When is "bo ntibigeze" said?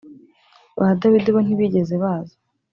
1.35-1.93